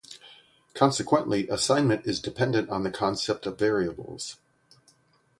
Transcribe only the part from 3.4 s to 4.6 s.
of variables.